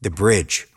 [0.00, 0.68] The Bridge.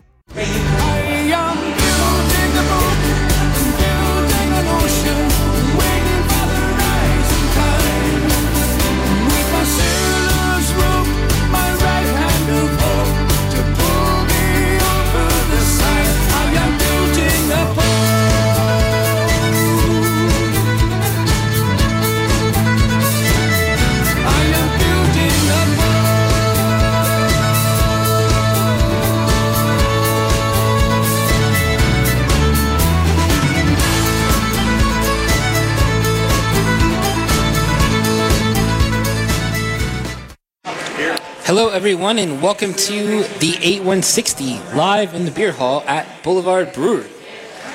[41.53, 47.09] Hello, everyone, and welcome to the 8160 live in the beer hall at Boulevard Brewery.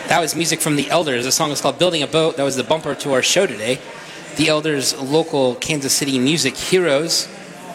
[0.09, 1.27] That was music from The Elders.
[1.27, 2.39] The song is called Building a Boat.
[2.39, 3.79] That was the bumper to our show today.
[4.37, 7.29] The Elders, local Kansas City music heroes,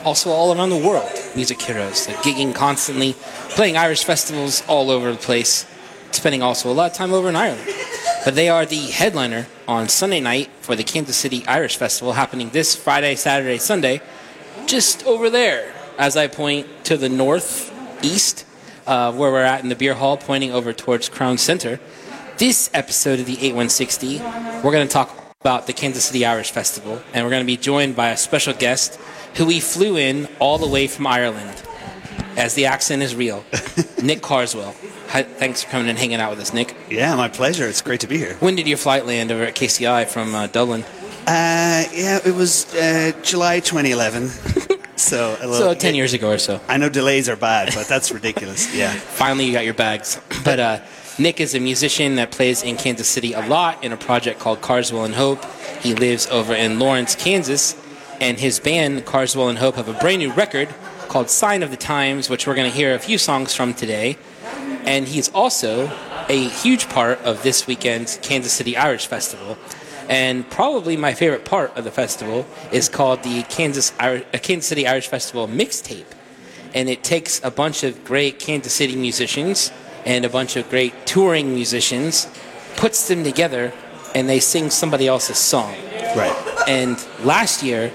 [0.03, 2.07] also all around the world music heroes.
[2.07, 3.13] They're gigging constantly,
[3.49, 5.67] playing Irish festivals all over the place,
[6.09, 7.69] spending also a lot of time over in Ireland.
[8.25, 12.49] But they are the headliner on Sunday night for the Kansas City Irish Festival happening
[12.49, 14.01] this Friday, Saturday, Sunday,
[14.65, 18.43] just over there as I point to the northeast,
[18.87, 21.79] uh, where we're at in the beer hall, pointing over towards Crown Center.
[22.39, 24.17] This episode of the 8160,
[24.63, 27.55] we're going to talk about the Kansas City Irish Festival, and we're going to be
[27.55, 28.99] joined by a special guest
[29.35, 31.61] who we flew in all the way from Ireland,
[32.35, 33.45] as the accent is real,
[34.01, 34.73] Nick Carswell.
[35.09, 36.75] Hi, thanks for coming and hanging out with us, Nick.
[36.89, 37.67] Yeah, my pleasure.
[37.67, 38.37] It's great to be here.
[38.39, 40.83] When did your flight land over at KCI from uh, Dublin?
[41.27, 44.69] Uh, yeah, it was uh, July 2011.
[45.01, 46.61] so, a little, So 10 years ago or so.
[46.67, 48.73] I know delays are bad, but that's ridiculous.
[48.81, 48.91] Yeah.
[48.93, 50.19] Finally, you got your bags.
[50.45, 50.79] But uh,
[51.19, 54.61] Nick is a musician that plays in Kansas City a lot in a project called
[54.61, 55.43] Carswell and Hope.
[55.81, 57.75] He lives over in Lawrence, Kansas,
[58.19, 60.69] and his band, Carswell and Hope, have a brand new record
[61.09, 64.17] called Sign of the Times, which we're going to hear a few songs from today.
[64.85, 65.91] And he's also
[66.29, 69.57] a huge part of this weekend's Kansas City Irish Festival.
[70.11, 74.67] And probably my favorite part of the festival is called the Kansas, Irish, uh, Kansas
[74.67, 76.05] City Irish Festival mixtape
[76.73, 79.71] and it takes a bunch of great Kansas City musicians
[80.05, 82.27] and a bunch of great touring musicians,
[82.75, 83.71] puts them together,
[84.15, 85.75] and they sing somebody else's song.
[86.15, 86.63] Right.
[86.67, 87.91] And last year,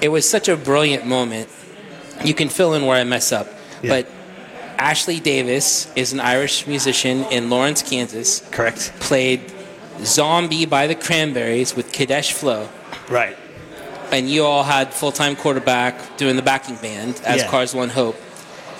[0.00, 1.48] it was such a brilliant moment.
[2.24, 3.46] You can fill in where I mess up,
[3.82, 4.02] Yeah.
[4.02, 4.10] but
[4.78, 8.42] Ashley Davis is an Irish musician in Lawrence, Kansas.
[8.50, 8.92] Correct.
[9.00, 9.52] Played
[10.04, 12.68] "Zombie" by the Cranberries with Kadesh Flow
[13.08, 13.36] Right.
[14.10, 17.48] and you all had full time quarterback doing the backing band as Yeah.
[17.48, 18.20] Carswell and Hope.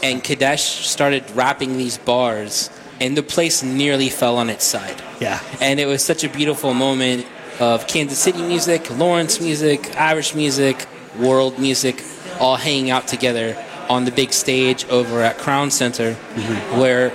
[0.03, 5.01] And Kadesh started rapping these bars, and the place nearly fell on its side.
[5.21, 5.39] Yeah.
[5.61, 7.25] And it was such a beautiful moment
[7.61, 10.87] of Kansas City music, Lawrence music, Irish music,
[11.19, 12.03] world music,
[12.41, 13.57] all hanging out together
[13.89, 16.81] on the big stage over at Crown Center, mm-hmm.
[16.81, 17.13] where,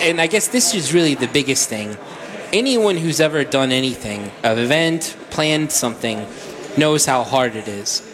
[0.00, 1.96] and I guess this is really the biggest thing.
[2.54, 6.24] Anyone who's ever done anything, an event, planned something,
[6.76, 8.08] knows how hard it is.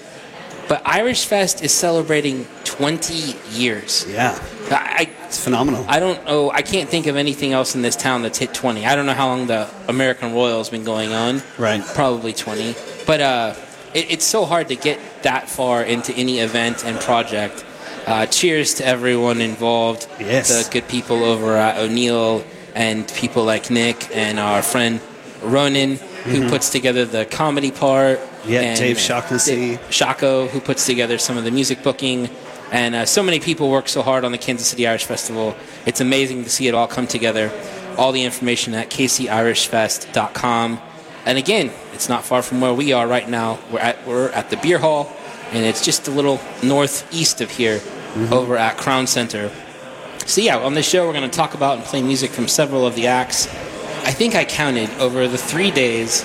[0.66, 4.06] But Irish Fest is celebrating 20 years.
[4.08, 4.38] Yeah.
[4.70, 5.84] I, It's phenomenal.
[5.86, 6.50] I don't know.
[6.50, 8.86] I can't think of anything else in this town that's hit 20.
[8.86, 11.42] I don't know how long the American Royal's been going on.
[11.58, 11.84] Right.
[11.84, 12.74] Probably 20.
[13.06, 13.54] But uh,
[13.92, 17.62] it, it's so hard to get that far into any event and project.
[18.06, 20.08] Uh, cheers to everyone involved.
[20.18, 20.64] Yes.
[20.64, 22.42] The good people over at O'Neill
[22.74, 25.00] and people like Nick and our friend
[25.42, 28.18] Ronan, who puts together the comedy part.
[28.18, 28.50] Mm-hmm.
[28.50, 29.54] Yeah, and, Dave uh, Shaughnessy.
[29.54, 32.28] Dave Shako, who puts together some of the music booking.
[32.72, 35.56] And uh, so many people work so hard on the Kansas City Irish Festival.
[35.86, 37.50] It's amazing to see it all come together.
[37.98, 40.80] All the information at kcirishfest.com.
[41.26, 43.58] And again, it's not far from where we are right now.
[43.70, 45.12] We're at, we're at the beer hall,
[45.50, 47.80] and it's just a little northeast of here
[48.30, 49.50] over at Crown Center.
[50.26, 52.86] So, yeah, on this show, we're going to talk about and play music from several
[52.86, 53.46] of the acts.
[54.04, 56.24] I think I counted over the three days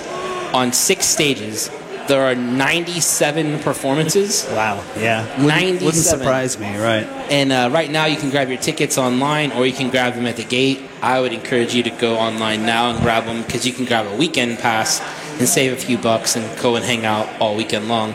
[0.54, 1.70] on six stages,
[2.08, 4.46] there are 97 performances.
[4.52, 4.84] Wow.
[4.98, 5.24] Yeah.
[5.24, 5.86] Wouldn't, 97.
[5.86, 6.78] wouldn't surprise me.
[6.78, 7.06] Right.
[7.32, 10.26] And uh, right now, you can grab your tickets online or you can grab them
[10.28, 10.82] at the gate.
[11.02, 14.06] I would encourage you to go online now and grab them because you can grab
[14.06, 15.02] a weekend pass
[15.40, 18.14] and save a few bucks and go and hang out all weekend long.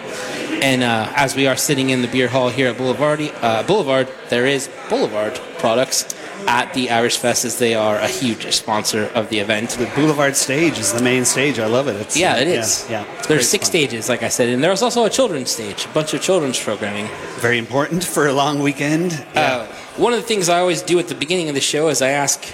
[0.62, 4.08] And uh, as we are sitting in the beer hall here at Boulevard, uh, Boulevard,
[4.29, 6.14] there is Boulevard products
[6.47, 9.70] at the Irish Fest as they are a huge sponsor of the event.
[9.70, 11.58] The Boulevard stage is the main stage.
[11.58, 11.97] I love it.
[11.97, 12.87] It's, Yeah, it is.
[12.88, 13.05] Yeah.
[13.05, 13.23] yeah.
[13.23, 13.70] There's six fun.
[13.70, 17.08] stages, like I said, and there's also a children's stage, a bunch of children's programming.
[17.38, 19.25] Very important for a long weekend.
[19.35, 22.00] Uh, one of the things I always do at the beginning of the show is
[22.03, 22.44] I ask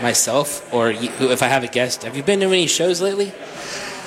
[0.00, 3.32] myself, or if I have a guest, have you been to any shows lately?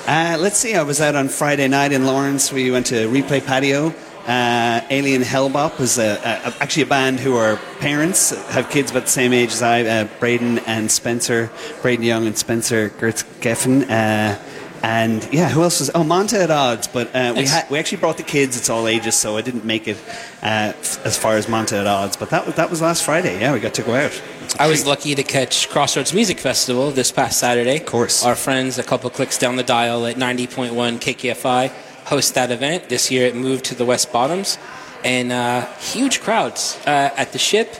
[0.06, 0.74] Uh, let's see.
[0.74, 2.52] I was out on Friday night in Lawrence.
[2.52, 3.92] We went to Replay Patio,
[4.26, 9.04] Uh, Alien Hellbop is a, a, actually a band who are parents, have kids about
[9.04, 11.48] the same age as I, uh, Braden and Spencer,
[11.80, 13.84] Braden Young and Spencer Gertz Geffen.
[13.84, 14.36] Uh,
[14.82, 15.90] and yeah, who else was?
[15.94, 16.88] Oh, Monta at Odds.
[16.88, 18.56] But uh, we had we actually brought the kids.
[18.56, 19.96] It's all ages, so I didn't make it
[20.42, 20.72] uh,
[21.04, 22.16] as far as Monta at Odds.
[22.16, 23.40] But that was that was last Friday.
[23.40, 24.20] Yeah, we got to go out.
[24.58, 27.76] I was lucky to catch Crossroads Music Festival this past Saturday.
[27.76, 28.24] Of course.
[28.24, 31.68] Our friends, a couple clicks down the dial at 90.1 KKFI,
[32.06, 32.88] host that event.
[32.88, 34.58] This year it moved to the West Bottoms.
[35.04, 37.74] And uh, huge crowds uh, at the ship,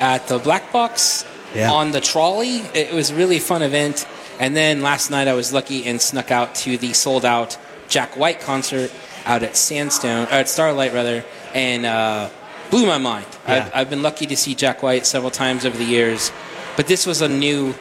[0.00, 1.70] at the Black Box, Yeah.
[1.70, 2.58] on the trolley.
[2.74, 4.06] It was a really fun event.
[4.40, 7.58] And then last night I was lucky and snuck out to the sold out
[7.88, 8.90] Jack White concert
[9.26, 11.24] out at Sandstone, or at Starlight rather,
[11.54, 12.30] and uh,
[12.72, 13.26] blew my mind.
[13.46, 13.54] Yeah.
[13.54, 16.32] I've, I've been lucky to see Jack White several times over the years,
[16.76, 17.74] but this was a new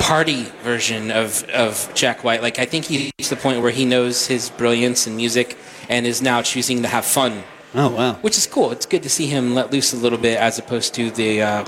[0.00, 2.42] party version of, of Jack White.
[2.42, 5.56] Like I think he reached the point where he knows his brilliance in music
[5.88, 7.44] and is now choosing to have fun,
[7.74, 8.14] Oh wow.
[8.14, 8.72] which is cool.
[8.72, 11.64] It's good to see him let loose a little bit as opposed to the uh,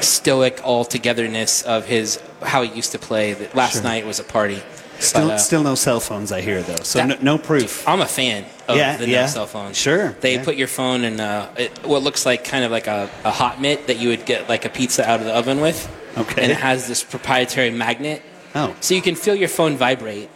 [0.00, 3.34] stoic all togetherness of his how he used to play.
[3.54, 3.82] Last Sure.
[3.82, 4.62] night was a party.
[4.98, 6.82] Still, But, uh, still no cell phones, I hear though.
[6.82, 7.86] So that- no, no proof.
[7.88, 9.26] I'm a fan of Yeah, the yeah.
[9.26, 9.72] cell phone.
[9.72, 10.44] Sure, They yeah.
[10.44, 13.60] put your phone in uh, it, what looks like kind of like a, a hot
[13.60, 15.88] mitt that you would get like a pizza out of the oven with.
[16.18, 16.42] Okay.
[16.42, 18.22] And it has this proprietary magnet.
[18.54, 18.74] Oh.
[18.80, 20.28] So you can feel your phone vibrate.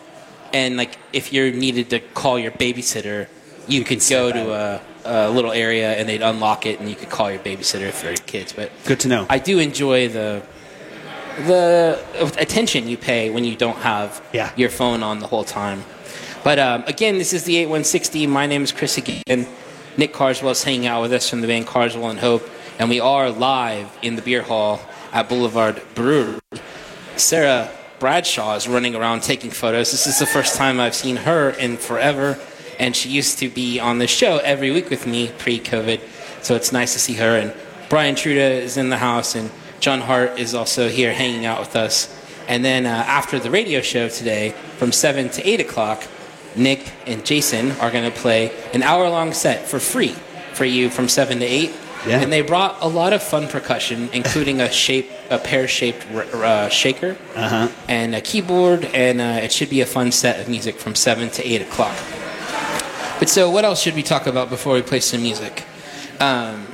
[0.53, 3.27] And like if you're needed to call your babysitter,
[3.67, 7.11] you could go to a, a little area and they'd unlock it and you could
[7.11, 8.53] call your babysitter for your kids.
[8.53, 9.27] But Good to know.
[9.29, 10.43] I do enjoy the
[11.47, 11.99] the
[12.39, 14.51] attention you pay when you don't have Yeah.
[14.57, 15.83] your phone on the whole time.
[16.45, 18.27] But um, again, this is the 8160.
[18.27, 19.47] My name is Chris again.
[19.97, 22.47] Nick Carswell is hanging out with us from the band Carswell and Hope,
[22.79, 26.39] and we are live in the beer hall at Boulevard Brewer.
[27.17, 29.91] Sarah Bradshaw is running around taking photos.
[29.91, 32.39] This is the first time I've seen her in forever,
[32.79, 36.01] and she used to be on the show every week with me pre-COVID.
[36.43, 37.39] So it's nice to see her.
[37.39, 37.55] And
[37.89, 39.51] Brian Truda is in the house, and
[39.81, 42.15] John Hart is also here hanging out with us.
[42.49, 46.07] And then uh, after the radio show today, from seven to eight o'clock,
[46.57, 50.15] Nick and Jason are going to play an hour-long set for free
[50.55, 51.73] for you from seven to eight.
[52.07, 52.21] Yeah.
[52.21, 56.69] And they brought a lot of fun percussion, including a shape, a pear-shaped r- uh,
[56.69, 57.69] shaker, Uh-huh.
[57.89, 61.31] and a keyboard, and uh, it should be a fun set of music from seven
[61.31, 61.97] to eight o'clock.
[63.19, 65.65] But so, what else should we talk about before we play some music?
[66.21, 66.67] Um,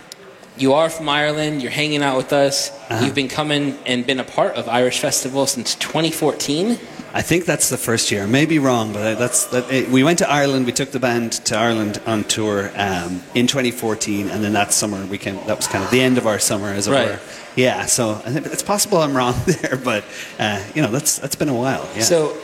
[0.57, 1.63] you are from Ireland.
[1.63, 2.71] You're hanging out with us.
[2.71, 3.05] Uh-huh.
[3.05, 6.79] You've been coming and been a part of Irish Festival since 2014.
[7.13, 8.27] I think that's the first year.
[8.29, 9.69] Maybe wrong, but that's that.
[9.73, 10.67] It, we went to Ireland.
[10.67, 15.05] We took the band to Ireland on tour um, in 2014, and then that summer
[15.07, 15.35] we came.
[15.47, 17.09] That was kind of the end of our summer, as it Right.
[17.09, 17.21] were.
[17.57, 17.87] Yeah.
[17.87, 20.05] So it's possible I'm wrong there, but
[20.39, 21.89] uh, you know that's that's been a while.
[21.97, 22.03] Yeah.
[22.03, 22.37] So,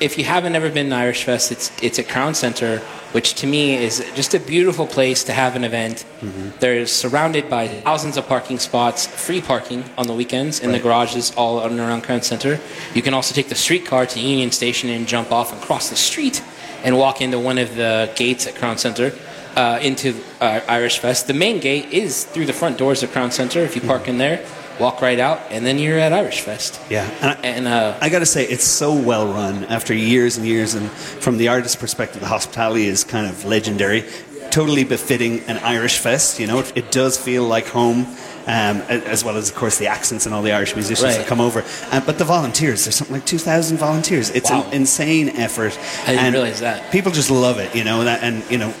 [0.00, 3.46] if you haven't ever been to Irish Fest, it's it's at Crown Center, which to
[3.46, 6.04] me is just a beautiful place to have an event.
[6.20, 6.50] Mm-hmm.
[6.60, 11.32] There's surrounded by thousands of parking spots, free parking on the weekends in the garages
[11.36, 12.60] all around Crown Center.
[12.94, 15.96] You can also take the streetcar to Union Station and jump off and cross the
[15.96, 16.42] street
[16.84, 19.12] and walk into one of the gates at Crown Center.
[19.56, 21.26] Uh, into uh, Irish Fest.
[21.26, 23.58] The main gate is through the front doors of Crown Center.
[23.58, 24.46] If you park in there,
[24.80, 26.80] walk right out, and then you're at Irish Fest.
[26.90, 27.08] yeah.
[27.20, 30.46] And I, And uh, I got to say, it's so well run after years and
[30.46, 30.74] years.
[30.74, 34.04] And from the artist's perspective, the hospitality is kind of legendary,
[34.50, 36.40] totally befitting an Irish fest.
[36.40, 38.06] You know, it, it does feel like home.
[38.46, 41.18] Um, as well as, of course, the accents and all the Irish musicians Right.
[41.18, 41.62] that come over.
[41.92, 44.30] Uh, but the volunteers, there's something like 2,000 volunteers.
[44.30, 44.64] It's Wow.
[44.64, 45.78] an insane effort.
[46.04, 46.90] I didn't and realize that.
[46.90, 48.72] People just love it, you know, that, and, you know,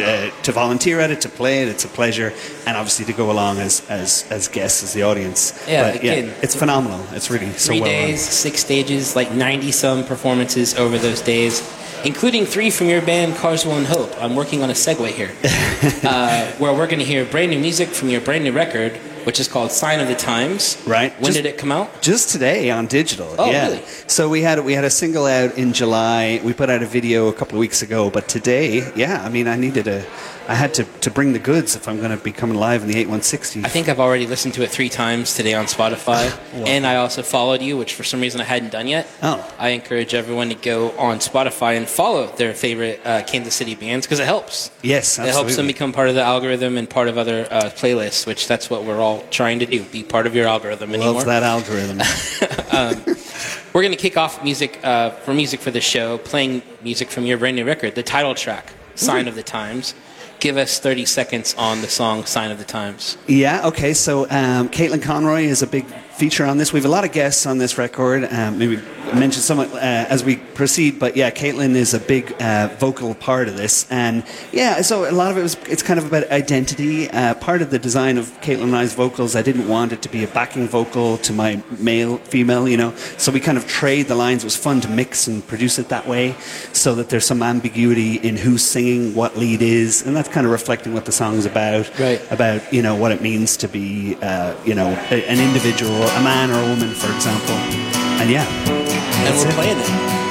[0.00, 2.32] uh, to volunteer at it, to play it, it's a pleasure,
[2.66, 5.64] and obviously to go along as as, as guests, as the audience.
[5.68, 7.04] Yeah, but, again, it's phenomenal.
[7.12, 8.08] It's really so three well run.
[8.08, 11.62] days, six stages, like 90 some performances over those days,
[12.04, 14.12] including three from your band, Carswell and Hope.
[14.22, 15.32] I'm working on a segue here,
[16.08, 19.40] uh, where we're going to hear brand new music from your brand new record, which
[19.40, 20.80] is called Sign of the Times.
[20.86, 21.12] Right.
[21.20, 22.00] When Just- did it come out?
[22.00, 23.34] Just today on digital.
[23.38, 23.66] Oh, yeah.
[23.66, 23.82] really?
[24.06, 26.40] So we had we had a single out in July.
[26.44, 29.48] We put out a video a couple of weeks ago, but today, yeah, I mean,
[29.48, 30.04] I needed a,
[30.48, 32.88] I had to, to bring the goods if I'm going to be coming live in
[32.88, 33.64] the 8160.
[33.64, 36.36] I think I've already listened to it three times today on Spotify,
[36.66, 39.08] and I also followed you, which for some reason I hadn't done yet.
[39.22, 39.48] Oh.
[39.58, 44.06] I encourage everyone to go on Spotify and follow their favorite uh, Kansas City bands
[44.06, 44.70] because it helps.
[44.82, 48.26] Yes, It helps them become part of the algorithm and part of other uh, playlists,
[48.26, 51.14] which that's what we're all trying to do, be part of your algorithm anymore.
[51.14, 51.98] Love that algorithm.
[53.76, 57.26] We're going to kick off music uh, for music for the show, playing music from
[57.26, 59.94] your brand new record, the title track, Sign of the Times.
[60.40, 63.16] Give us 30 seconds on the song Sign of the Times.
[63.26, 63.94] Yeah, okay.
[63.94, 66.72] So um, Caitlin Conroy is a big feature on this.
[66.72, 68.24] We have a lot of guests on this record.
[68.32, 68.80] Um, maybe
[69.14, 73.48] mention some uh, as we proceed, but yeah, Caitlin is a big uh, vocal part
[73.48, 77.08] of this, and yeah, so a lot of it was it's kind of about identity.
[77.10, 80.08] Uh, part of the design of Caitlin and I's vocals, I didn't want it to
[80.08, 82.94] be a backing vocal to my male, female, you know.
[83.18, 84.42] So we kind of trade the lines.
[84.42, 86.34] It was fun to mix and produce it that way,
[86.72, 90.52] so that there's some ambiguity in who's singing, what lead is, and that's kind of
[90.52, 91.86] reflecting what the song's about.
[91.98, 92.20] Right.
[92.32, 96.22] About you know what it means to be, uh, you know, a, an individual, a
[96.22, 97.54] man or a woman, for example.
[98.20, 98.46] And yeah,
[99.26, 99.54] and we're it.
[99.54, 100.25] playing it.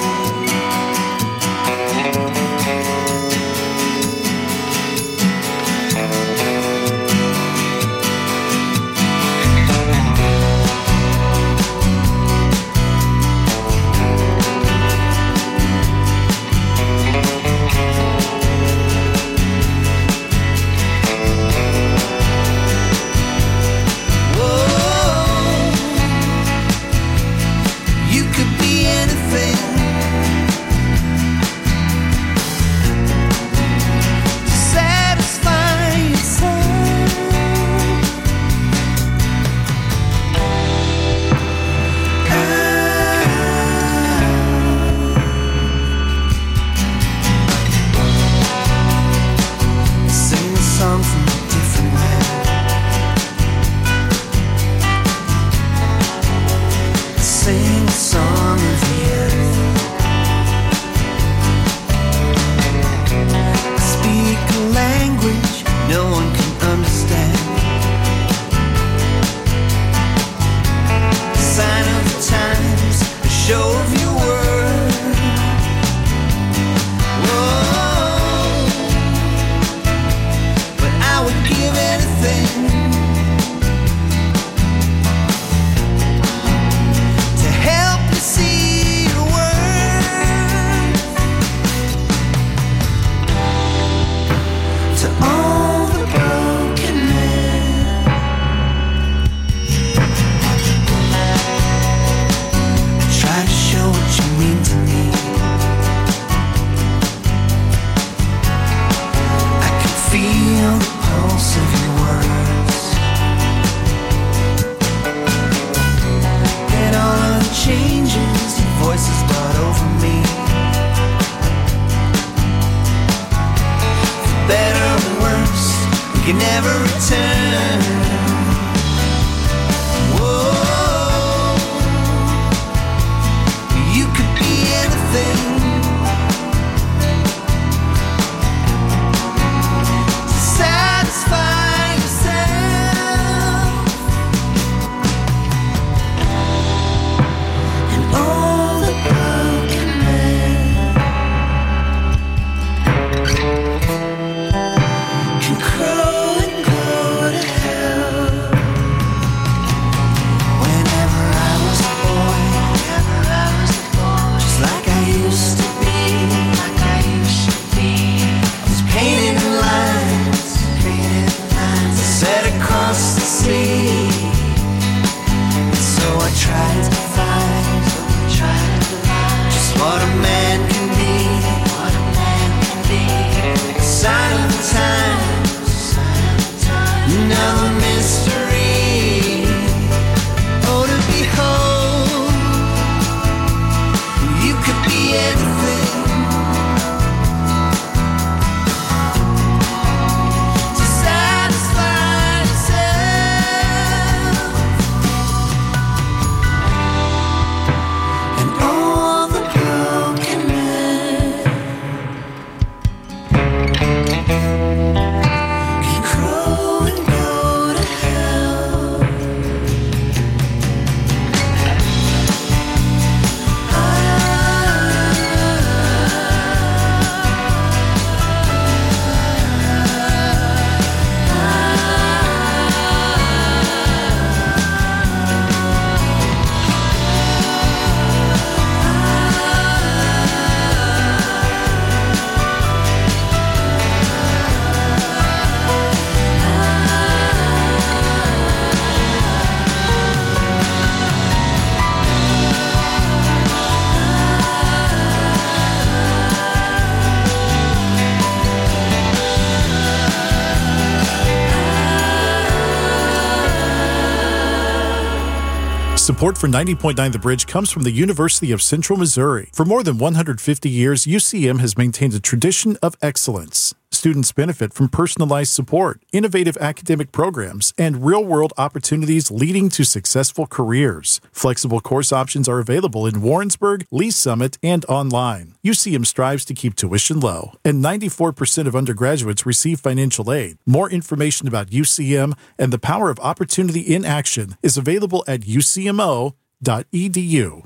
[266.15, 269.49] Support for 90.9 The Bridge comes from the University of Central Missouri.
[269.51, 273.75] For more than 150 years, UCM has maintained a tradition of excellence.
[273.95, 280.45] Students benefit from personalized support, innovative academic programs, and real world opportunities leading to successful
[280.45, 281.21] careers.
[281.31, 285.55] Flexible course options are available in Warrensburg, Lee's Summit, and online.
[285.65, 290.57] UCM strives to keep tuition low, and 94% of undergraduates receive financial aid.
[290.65, 296.33] More information about UCM and the power of opportunity in action is available at UCMO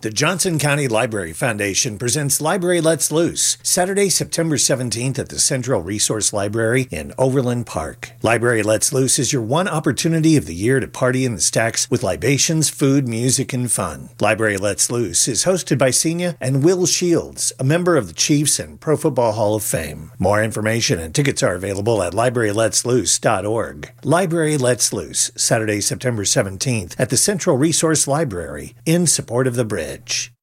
[0.02, 5.82] The Johnson County Library Foundation presents Library Lets Loose, Saturday, September 17th at the Central
[5.82, 8.12] Resource Library in Overland Park.
[8.22, 11.90] Library Lets Loose is your one opportunity of the year to party in the stacks
[11.90, 14.10] with libations, food, music, and fun.
[14.20, 18.60] Library Lets Loose is hosted by Senia and Will Shields, a member of the Chiefs
[18.60, 20.12] and Pro Football Hall of Fame.
[20.20, 23.92] More information and tickets are available at libraryletsloose.org.
[24.04, 29.64] Library Lets Loose, Saturday, September 17th at the Central Resource Library in support of the
[29.64, 30.34] bridge.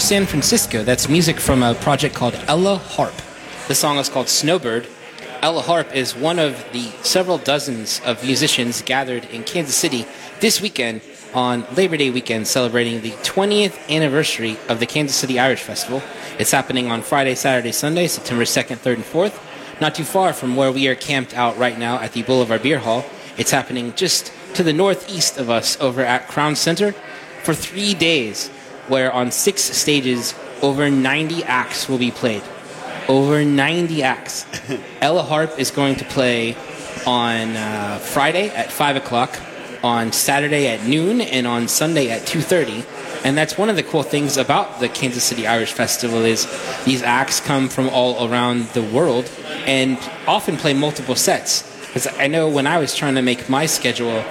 [0.06, 0.84] San Francisco.
[0.84, 3.16] That's music from a project called Ella Harp.
[3.68, 4.88] The song is called Snowbird.
[5.42, 10.06] Ella Harp is one of the several dozens of musicians gathered in Kansas City
[10.42, 11.02] this weekend
[11.34, 16.04] on Labor Day weekend, celebrating the 20th anniversary of the Kansas City Irish Festival.
[16.38, 19.82] It's happening on Friday, Saturday, Sunday, September 2nd, 3rd, and 4th.
[19.82, 22.78] Not too far from where we are camped out right now at the Boulevard Beer
[22.78, 23.06] Hall.
[23.40, 26.92] It's happening just to the northeast of us over at Crown Center
[27.42, 28.52] for three days,
[28.88, 32.44] where on six stages, over 90 acts will be played.
[33.08, 34.46] Over 90 acts.
[35.02, 36.56] Ella Harp is going to play
[37.06, 39.40] on uh, Friday at 5 o'clock,
[39.84, 43.24] on Saturday at noon, and on Sunday at 2.30.
[43.26, 46.46] And that's one of the cool things about the Kansas City Irish Festival is
[46.86, 49.30] these acts come from all around the world
[49.66, 51.64] and often play multiple sets.
[51.88, 54.24] Because I know when I was trying to make my schedule,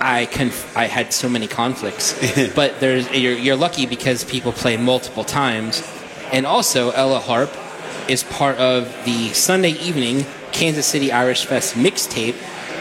[0.00, 2.14] I conf- I had so many conflicts.
[2.54, 5.86] but there's you're, you're lucky because people play multiple times,
[6.32, 7.50] and also Ella Harp
[8.08, 12.34] is part of the Sunday evening Kansas City Irish Fest mixtape,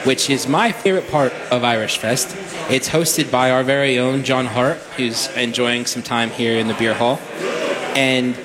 [0.05, 2.35] which is my favorite part of Irish Fest.
[2.69, 6.73] It's hosted by our very own John Hart, who's enjoying some time here in the
[6.75, 7.19] beer hall,
[7.95, 8.35] and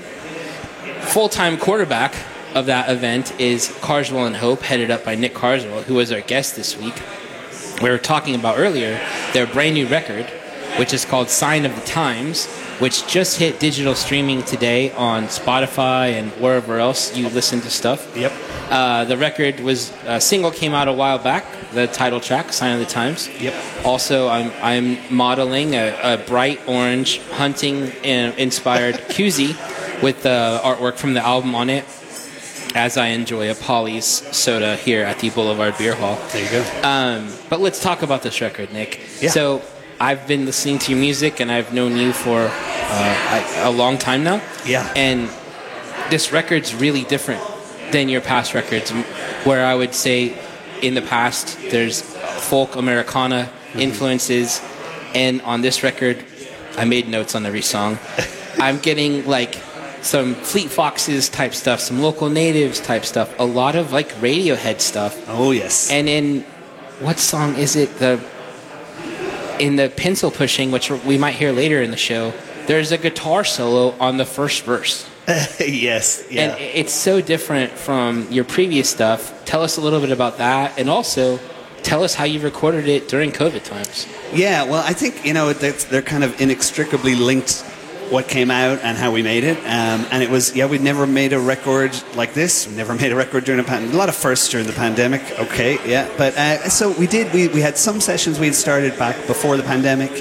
[1.00, 2.14] full-time quarterback
[2.54, 6.20] of that event is Carswell and Hope, headed up by Nick Carswell, who was our
[6.20, 6.94] guest this week.
[7.82, 9.00] We were talking about earlier
[9.32, 10.26] their brand new record,
[10.78, 12.46] which is called Sign of the Times,
[12.78, 18.16] which just hit digital streaming today on Spotify and wherever else you listen to stuff.
[18.16, 18.32] Yep.
[18.70, 21.44] Uh, the record was a single came out a while back.
[21.72, 23.54] The title track, "Sign of the Times." Yep.
[23.84, 29.56] Also, I'm I'm modeling a, a bright orange hunting inspired koozie
[30.02, 31.84] with the artwork from the album on it.
[32.74, 36.18] As I enjoy a Polly's soda here at the Boulevard Beer Hall.
[36.32, 36.88] There you go.
[36.88, 39.00] Um, but let's talk about this record, Nick.
[39.20, 39.30] Yeah.
[39.30, 39.62] So
[40.00, 43.96] I've been listening to your music, and I've known you for uh, a, a long
[43.96, 44.42] time now.
[44.66, 44.92] Yeah.
[44.96, 45.30] And
[46.10, 47.42] this record's really different
[47.92, 48.90] than your past records,
[49.44, 50.36] where I would say
[50.82, 53.80] in the past there's folk Americana Mm-hmm.
[53.80, 54.62] influences,
[55.16, 56.24] and on this record,
[56.76, 57.98] I made notes on every song.
[58.60, 59.56] I'm getting like
[60.04, 64.80] some Fleet Foxes type stuff, some local natives type stuff, a lot of like Radiohead
[64.80, 65.24] stuff.
[65.28, 65.90] oh yes.
[65.90, 66.42] And in
[67.00, 67.98] what song is it?
[67.98, 68.20] The
[69.58, 72.32] in the pencil pushing, which we might hear later in the show.
[72.66, 75.08] There's a guitar solo on the first verse,
[75.60, 76.24] yes.
[76.30, 76.42] Yeah.
[76.54, 79.44] and it's so different from your previous stuff.
[79.44, 81.38] Tell us a little bit about that, and also
[81.82, 84.06] tell us how you recorded it during COVID times.
[84.32, 87.64] Yeah, well, I think you know they're kind of inextricably linked.
[88.10, 91.06] What came out and how we made it, um, and it was yeah, we'd never
[91.06, 92.68] made a record like this.
[92.68, 93.94] We never made a record during a pandemic.
[93.94, 95.22] A lot of firsts during the pandemic.
[95.38, 97.32] Okay, yeah, but uh, so we did.
[97.32, 100.12] We, we had some sessions we had started back before the pandemic.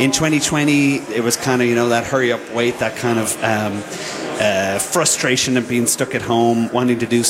[0.00, 3.32] In 2020, it was kind of you know that hurry up, wait, that kind of
[3.42, 3.82] um,
[4.40, 7.22] uh, frustration of being stuck at home, wanting to do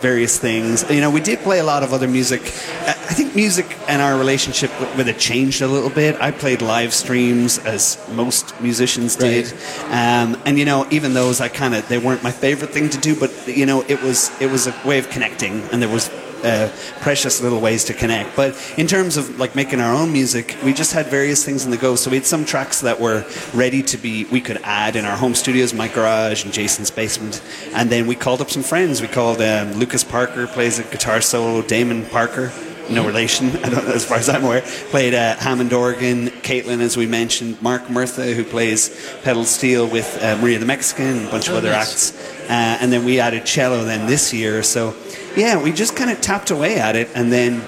[0.00, 0.88] various things.
[0.90, 2.42] You know, we did play a lot of other music.
[2.42, 6.20] I think music and our relationship with with it changed a little bit.
[6.20, 9.52] I played live streams as most musicians did,
[9.90, 12.98] um, and you know, even those I kind of they weren't my favorite thing to
[12.98, 16.10] do, but you know, it was it was a way of connecting, and there was
[16.44, 18.36] uh, precious little ways to connect.
[18.36, 21.70] But in terms of like making our own music, we just had various things in
[21.70, 21.96] the go.
[21.96, 25.16] So we had some tracks that were ready to be we could add in our
[25.16, 29.00] home studios, my garage and Jason's basement, and then we called up some friends.
[29.00, 32.52] We called um, Lucas Parker plays a guitar solo, Damon Parker.
[32.90, 34.60] No relation, I don't, as far as I'm aware.
[34.90, 40.18] Played uh, Hammond organ, Caitlin, as we mentioned, Mark Murtha, who plays pedal steel with
[40.22, 42.12] uh, Maria the Mexican, a bunch of Oh, other nice.
[42.12, 42.40] acts.
[42.44, 44.62] Uh, and then we added cello then this year.
[44.62, 44.94] So,
[45.36, 47.08] yeah, we just kind of tapped away at it.
[47.14, 47.62] And then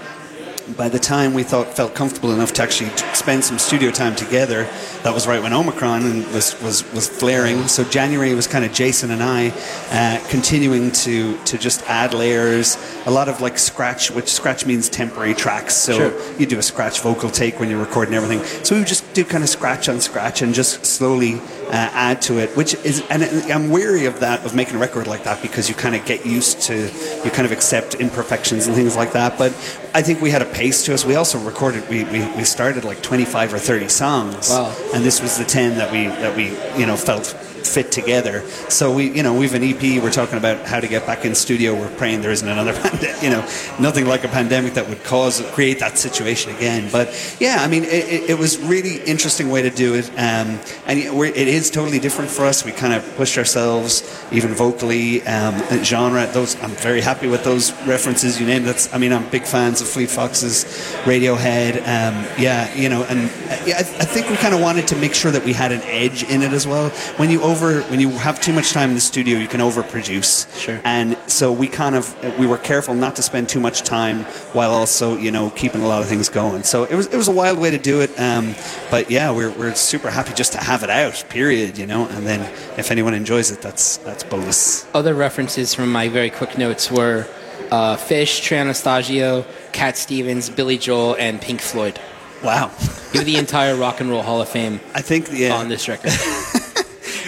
[0.77, 4.65] by the time we thought felt comfortable enough to actually spend some studio time together,
[5.05, 6.03] that was right when Omicron
[6.33, 7.69] was, was, was flaring.
[7.69, 9.51] So January was kind of Jason and I
[9.91, 12.77] uh, continuing to, to just add layers,
[13.07, 15.75] a lot of like scratch, which scratch means temporary tracks.
[15.75, 16.37] So Sure.
[16.39, 18.43] you do a scratch vocal take when you're recording everything.
[18.65, 21.35] So we would just do kind of scratch on scratch and just slowly
[21.69, 25.07] uh, add to it, which is, and I'm weary of that, of making a record
[25.07, 26.77] like that because you kind of get used to,
[27.25, 29.39] you kind of accept imperfections and things like that.
[29.39, 29.53] But
[29.97, 31.07] I think we had a pace to us.
[31.07, 34.51] We also recorded, we, we, we started like 25 or 30 songs.
[34.51, 34.77] Wow.
[34.93, 37.35] And this was the 10 that we, that we, you know, felt
[37.73, 38.47] fit together.
[38.69, 40.03] So we, you know, we've an EP.
[40.03, 41.75] We're talking about how to get back in studio.
[41.75, 43.23] We're praying there isn't another pandemic.
[43.23, 43.49] You know,
[43.81, 46.89] nothing like a pandemic that would cause create that situation again.
[46.91, 50.09] But yeah, I mean, it, it, was really interesting way to do it.
[50.11, 52.65] Um, and it is totally different for us.
[52.65, 56.27] We kind of pushed ourselves even vocally, um, genre.
[56.27, 58.67] Those I'm very happy with those references you named.
[58.67, 60.65] That's I mean, I'm big fans of Fleet Foxes,
[61.05, 61.77] Radiohead.
[61.79, 65.15] Um, yeah, you know, and uh, I, I think we kind of wanted to make
[65.15, 66.91] sure that we had an edge in it as well.
[67.17, 70.59] When you over when you have too much time in the studio, you can overproduce.
[70.59, 70.81] Sure.
[70.85, 74.71] And so we kind of we were careful not to spend too much time while
[74.71, 76.63] also you know keeping a lot of things going.
[76.63, 78.19] So it was it was a wild way to do it.
[78.19, 78.55] Um,
[78.91, 81.25] but yeah, we're we're super happy just to have it out.
[81.29, 81.79] Period.
[81.79, 82.41] You know, and then
[82.79, 84.87] if anyone enjoys it, that's that's bonus.
[84.95, 87.27] Other references from my very quick notes were
[87.71, 91.99] uh, Phish, Trey Anastasio, Cat Stevens, Billy Joel, and Pink Floyd.
[92.43, 92.71] Wow.
[93.13, 96.13] You're the entire Rock and Roll Hall of Fame I think yeah, on this record.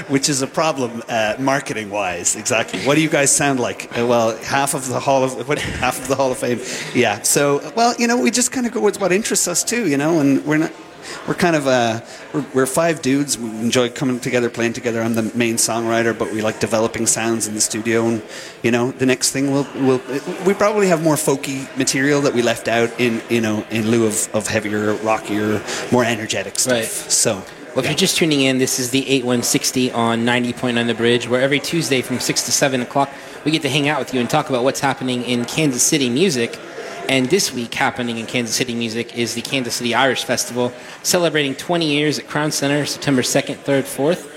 [0.08, 2.36] which is a problem uh, marketing wise.
[2.36, 2.80] Exactly.
[2.80, 3.96] What do you guys sound like?
[3.98, 6.60] Uh, well, half of the hall of what, half of the Hall of Fame.
[6.94, 7.22] Yeah.
[7.22, 9.88] So well, you know, we just kind of go with what interests us too.
[9.88, 10.72] You know, and we're not.
[11.26, 12.00] We're kind of uh,
[12.34, 13.38] we're, we're five dudes.
[13.38, 15.00] We enjoy coming together, playing together.
[15.00, 18.06] I'm the main songwriter, but we like developing sounds in the studio.
[18.06, 18.22] And
[18.62, 20.02] you know, the next thing we'll, we'll
[20.44, 24.06] we probably have more folky material that we left out in you know in lieu
[24.06, 26.72] of, of heavier, rockier, more energetic stuff.
[26.72, 26.84] Right.
[26.84, 27.42] So
[27.78, 31.40] Well, if you're just tuning in, this is the 8160 on 90.9 The Bridge, where
[31.40, 33.08] every Tuesday from 6 to 7 o'clock,
[33.44, 36.10] we get to hang out with you and talk about what's happening in Kansas City
[36.10, 36.58] music.
[37.08, 40.72] And this week, happening in Kansas City music is the Kansas City Irish Festival,
[41.04, 44.28] celebrating 20 years at Crown Center, September 2nd, 3rd, 4th.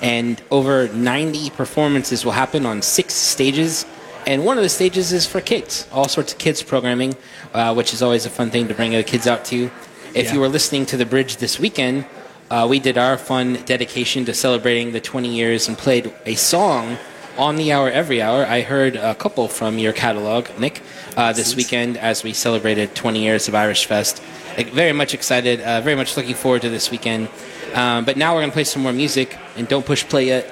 [0.00, 3.84] And over 90 performances will happen on six stages.
[4.26, 7.14] And one of the stages is for kids, all sorts of kids programming,
[7.52, 9.70] uh, which is always a fun thing to bring the kids out to.
[10.14, 10.32] If Yeah.
[10.32, 12.06] you were listening to the bridge this weekend,
[12.50, 16.96] uh, we did our fun dedication to celebrating the 20 years and played a song
[17.36, 18.44] on the hour every hour.
[18.46, 20.82] I heard a couple from your catalog, Nick,
[21.16, 24.22] uh, this weekend as we celebrated 20 years of Irish Fest.
[24.56, 27.28] Like, very much excited, uh, very much looking forward to this weekend.
[27.74, 30.46] Um, but now we're gonna play some more music, and don't push play yet.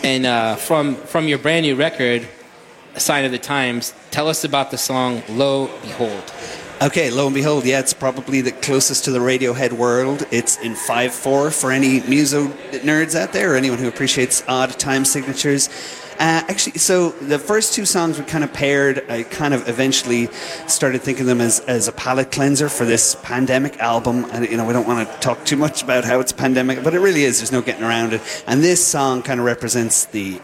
[0.02, 2.26] and uh, from from your brand new record,
[2.96, 6.32] Sign of the Times," tell us about the song "Lo Behold."
[6.82, 10.26] Okay, lo and behold, yeah, it's probably the closest to the Radiohead world.
[10.30, 14.78] It's in 5 4 for any muso nerds out there or anyone who appreciates odd
[14.78, 15.70] time signatures.
[16.18, 19.10] Uh, actually, so the first two songs we kind of paired.
[19.10, 20.26] I kind of eventually
[20.66, 24.26] started thinking of them as, as a palate cleanser for this pandemic album.
[24.32, 26.92] And, you know, we don't want to talk too much about how it's pandemic, but
[26.92, 27.38] it really is.
[27.38, 28.44] There's no getting around it.
[28.46, 30.42] And this song kind of represents the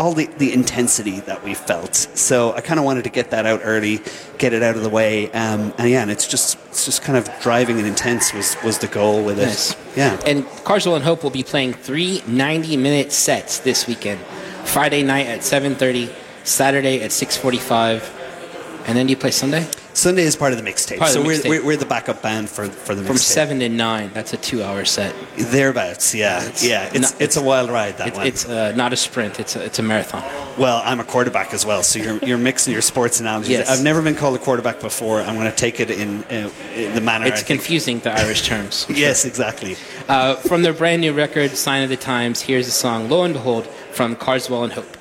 [0.00, 1.94] all the, the intensity that we felt.
[1.94, 4.00] So I kind of wanted to get that out early,
[4.38, 5.30] get it out of the way.
[5.32, 8.78] Um, and yeah, and it's just it's just kind of driving and intense was, was
[8.78, 9.44] the goal with it.
[9.44, 9.76] Nice.
[9.94, 10.18] Yeah.
[10.26, 14.20] And Carswell and Hope will be playing three 90-minute sets this weekend.
[14.64, 16.10] Friday night at 7.30,
[16.44, 19.66] Saturday at 6.45, and then do you play Sunday?
[20.00, 21.06] Sunday is part of the mixtape.
[21.08, 23.06] So the we're, we're, we're the backup band for, for the mixtape.
[23.06, 23.16] From.
[23.18, 24.10] 7 to 9.
[24.14, 25.14] That's a two-hour set.
[25.36, 26.42] Thereabouts, yeah.
[26.46, 28.26] It's yeah, it's, not- it's a wild ride, that It's, one.
[28.26, 29.38] it's uh, not a sprint.
[29.38, 30.22] It's a, it's a marathon.
[30.58, 33.50] well, I'm a quarterback as well, so you're, you're mixing your sports analogies.
[33.50, 33.70] Yes.
[33.70, 35.20] I've never been called a quarterback before.
[35.20, 37.60] I'm going to take it in, uh, in the manner It's I think.
[37.60, 38.86] confusing, the Irish terms.
[39.00, 39.76] Yes, exactly.
[40.08, 43.34] Uh, from their brand new record, Sign of the Times, here's a song, Lo and
[43.34, 44.96] Behold, from Carswell and Hope.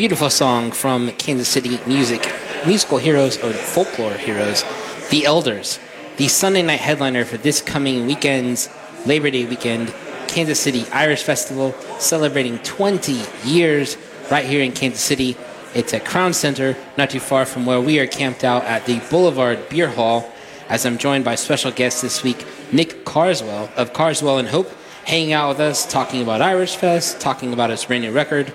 [0.00, 2.26] Beautiful song from Kansas City music,
[2.64, 4.64] musical heroes or folklore heroes,
[5.10, 5.78] The Elders,
[6.16, 8.70] the Sunday night headliner for this coming weekend's
[9.04, 9.92] Labor Day weekend,
[10.26, 13.98] Kansas City Irish Festival, celebrating 20 years
[14.30, 15.36] right here in Kansas City.
[15.74, 19.00] It's at Crown Center, not too far from where we are camped out at the
[19.10, 20.32] Boulevard Beer Hall,
[20.70, 24.72] as I'm joined by special guest this week, Nick Carswell of Carswell and Hope,
[25.04, 28.54] hanging out with us, talking about Irish Fest, talking about his brand new record.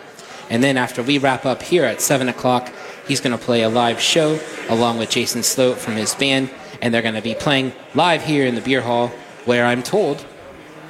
[0.49, 2.71] And then after we wrap up here at 7 o'clock,
[3.07, 4.39] he's going to play a live show
[4.69, 6.49] along with Jason Sloat from his band.
[6.81, 9.07] And they're going to be playing live here in the beer hall
[9.45, 10.25] where I'm told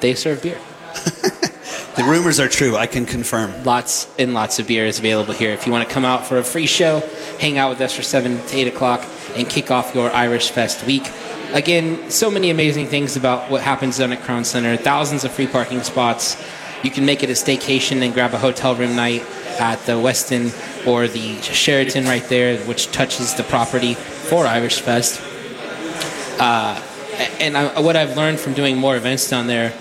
[0.02, 0.60] they serve beer.
[1.96, 2.76] The rumors are true.
[2.76, 3.64] I can confirm.
[3.64, 5.52] Lots and lots of beer is available here.
[5.52, 7.00] If you want to come out for a free show,
[7.40, 10.86] hang out with us for 7 to 8 o'clock, and kick off your Irish Fest
[10.86, 11.10] week.
[11.54, 14.76] Again, so many amazing things about what happens down at Crown Center.
[14.76, 16.36] Thousands of free parking spots.
[16.86, 19.24] You can make it a staycation and grab a hotel room night
[19.60, 20.54] at the Westin
[20.86, 23.96] or the Sheraton right there, which touches the property.
[23.96, 25.20] for Irish Fest.
[26.40, 26.80] Uh,
[27.40, 29.74] and I, what I've learned from doing more events down there,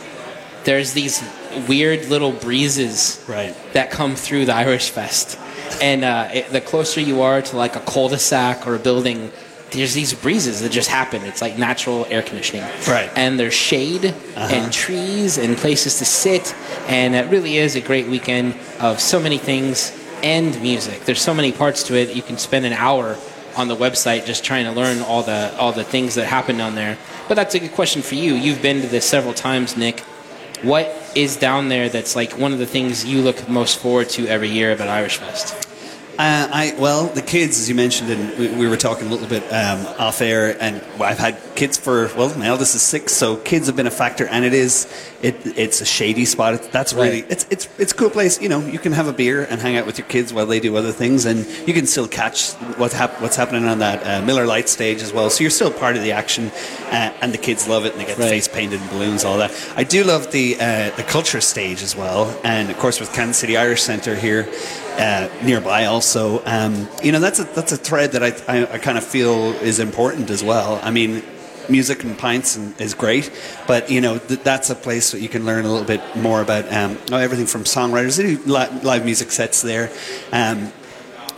[0.65, 1.23] there's these
[1.69, 3.55] weird little breezes Right.
[3.75, 5.39] that come through the Irish Fest.
[5.83, 9.31] And uh, it, the closer you are to like a cul-de-sac or a building,
[9.75, 11.23] there's these breezes that just happen.
[11.25, 12.63] It's like natural air conditioning.
[12.89, 13.11] Right.
[13.17, 14.49] And there's shade uh-huh.
[14.55, 16.55] and trees and places to sit.
[16.89, 21.05] And it really is a great weekend of so many things and music.
[21.05, 22.15] There's so many parts to it.
[22.15, 23.19] You can spend an hour
[23.57, 26.75] on the website just trying to learn all the all the things that happen down
[26.75, 26.99] there.
[27.29, 28.35] But that's a good question for you.
[28.35, 30.01] You've been to this several times, Nick.
[30.63, 34.27] What is down there that's like one of the things you look most forward to
[34.27, 35.69] every year about Irish Fest?
[36.17, 39.27] Uh, I well, the kids, as you mentioned, and we, we were talking a little
[39.27, 43.37] bit um, off air, and I've had kids for well, my eldest is six, so
[43.37, 44.87] kids have been a factor, and it is
[45.23, 46.55] it it's a shady spot.
[46.55, 47.31] It, that's really Right.
[47.33, 48.41] it's it's it's a cool place.
[48.41, 50.61] You know, you can have a beer and hang out with your kids while they
[50.61, 54.25] do other things, and you can still catch what's hap- what's happening on that uh,
[54.25, 55.31] Miller Lite stage as well.
[55.31, 56.53] So you're still part of the action,
[56.93, 58.29] uh, and the kids love it, and they get Right.
[58.29, 59.51] face painted and balloons, all that.
[59.75, 63.39] I do love the uh, the culture stage as well, and of course with Kansas
[63.39, 64.47] City Irish Centre here
[64.99, 66.45] uh, nearby also.
[66.45, 69.53] Um, you know, that's a that's a thread that I, I, I kind of feel
[69.55, 70.81] is important as well.
[70.83, 71.23] I mean.
[71.67, 73.33] Music and pints and, is great,
[73.67, 76.43] but you know th- that's a place that you can learn a little bit more
[76.43, 78.19] about um, everything from songwriters.
[78.19, 79.91] They do li- live music sets there,
[80.31, 80.71] um,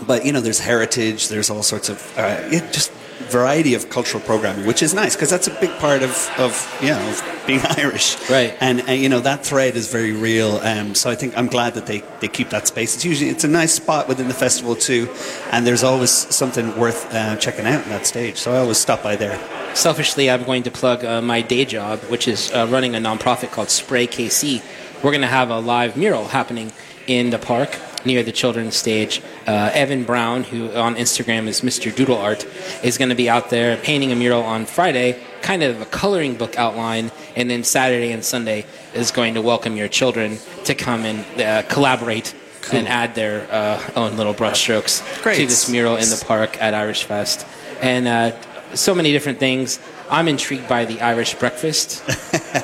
[0.05, 2.91] but you know there's heritage there's all sorts of uh, yeah, just
[3.31, 6.89] variety of cultural programming which is nice because that's a big part of, of you
[6.91, 8.57] know of being irish Right.
[8.61, 11.75] and uh, you know that thread is very real um, so i think i'm glad
[11.75, 14.77] that they, they keep that space it's usually it's a nice spot within the festival
[14.77, 15.09] too
[15.51, 19.03] and there's always something worth uh, checking out in that stage so i always stop
[19.03, 19.39] by there
[19.75, 23.51] Selfishly, I'm going to plug uh, my day job, which is uh, running a nonprofit
[23.51, 24.63] called Spray KC.
[25.05, 26.73] We're going to have a live mural happening
[27.07, 29.21] in the park near the children's stage.
[29.47, 31.95] Uh, Evan Brown, who on Instagram is Mr.
[31.95, 32.47] Doodle Art,
[32.83, 36.37] is going to be out there painting a mural on Friday, kind of a coloring
[36.37, 41.05] book outline, and then Saturday and Sunday is going to welcome your children to come
[41.05, 42.35] and uh, collaborate
[42.73, 47.05] and add their uh, own little brushstrokes to this mural in the park at Irish
[47.05, 47.47] Fest.
[47.81, 49.79] And uh, so many different things.
[50.11, 52.03] I'm intrigued by the Irish breakfast.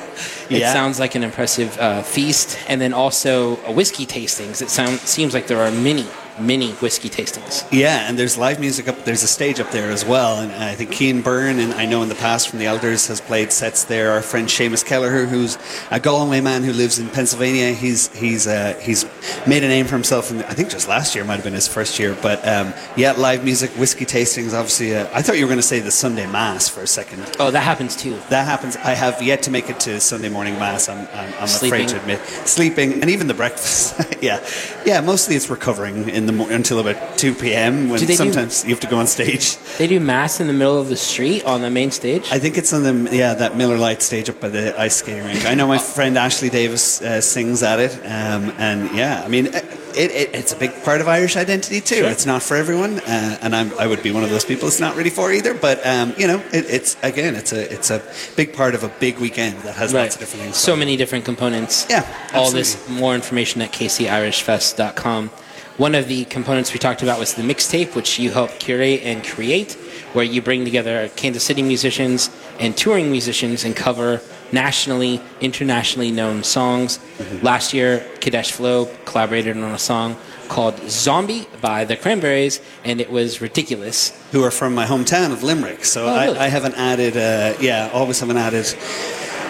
[0.49, 0.73] It Yeah.
[0.73, 4.61] sounds like an impressive uh, feast, and then also whiskey tastings.
[4.61, 6.05] It sound, seems like there are many,
[6.39, 7.67] many whiskey tastings.
[7.71, 9.03] Yeah, and there's live music up.
[9.05, 12.01] There's a stage up there as well, and I think Keane Byrne, and I know
[12.03, 14.11] in the past from the Elders, has played sets there.
[14.11, 15.57] Our friend Seamus Kelleher, who's
[15.91, 19.05] a Galway man who lives in Pennsylvania, he's he's uh, he's
[19.47, 20.31] made a name for himself.
[20.31, 23.11] And I think just last year might have been his first year, but um, yeah,
[23.13, 24.53] live music, whiskey tastings.
[24.53, 27.35] Obviously, uh, I thought you were going to say the Sunday Mass for a second.
[27.39, 28.19] Oh, that happens too.
[28.29, 28.75] That happens.
[28.77, 30.89] I have yet to make it to Sunday morning mass.
[30.89, 33.99] I'm, I'm, I'm afraid to admit sleeping, and even the breakfast.
[34.21, 34.45] yeah,
[34.85, 35.01] yeah.
[35.01, 37.89] Mostly it's recovering in the mo- until about two p.m.
[37.89, 39.57] When Do they do- sometimes you have to go on stage.
[39.77, 42.27] They do mass in the middle of the street on the main stage.
[42.31, 45.25] I think it's on the yeah that Miller Lite stage up by the ice skating
[45.25, 45.45] rink.
[45.45, 49.49] I know my friend Ashley Davis uh, sings at it, um, and yeah, I mean.
[49.95, 51.97] It, it, it's a big part of Irish identity too.
[51.97, 52.09] Sure.
[52.09, 54.67] It's not for everyone, uh, and I'm, I would be one of those people.
[54.67, 57.91] It's not really for either, but um, you know, it, it's again, it's a it's
[57.91, 58.01] a
[58.35, 60.57] big part of a big weekend that has lots of different things.
[60.57, 61.85] So many different components.
[61.91, 65.29] Yeah, All this more information at kcirishfest.com.
[65.77, 69.25] One of the components we talked about was the mixtape, which you help curate and
[69.25, 69.73] create,
[70.13, 74.21] where you bring together Kansas City musicians and touring musicians and cover
[74.51, 76.99] nationally, internationally known songs.
[77.17, 77.43] Mm-hmm.
[77.43, 80.15] Last year, Kadesh Flow collaborated on a song
[80.47, 84.11] called Zombie by the Cranberries, and it was ridiculous.
[84.31, 85.85] who are from my hometown of Limerick.
[85.85, 86.37] So Oh, really?
[86.37, 88.67] I, I haven't added, uh, yeah, always haven't added,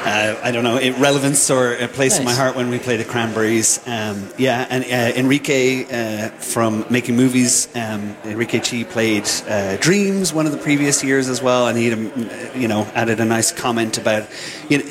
[0.06, 3.06] uh, I don't know, relevance or a place in my heart when we play the
[3.06, 3.80] Cranberries.
[3.88, 10.34] Um, yeah, and uh, Enrique uh, from Making Movies, um, Enrique Chi played uh, Dreams
[10.34, 13.51] one of the previous years as well, and he, um, you know, added a nice
[13.51, 14.28] comment about,
[14.70, 14.86] you know,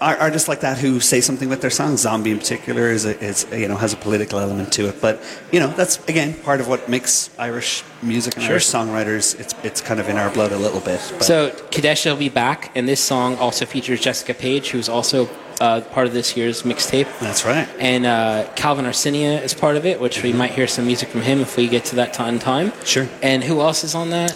[0.00, 2.00] artists like that who say something with their songs.
[2.00, 5.20] Zombie in particular is, a, is you know has a political element to it, but
[5.52, 8.52] you know that's again part of what makes Irish music and Sure.
[8.52, 9.38] Irish songwriters.
[9.40, 11.00] It's it's kind of in our blood a little bit.
[11.18, 15.28] But So Kadesh will be back, and this song also features Jessica Page, who's also
[15.60, 17.06] uh, part of this year's mixtape.
[17.20, 17.68] that's right.
[17.78, 21.20] And uh, Calvin Arsenia is part of it, which we might hear some music from
[21.20, 22.72] him if we get to that time.
[22.84, 23.06] Sure.
[23.22, 24.32] And who else is on that?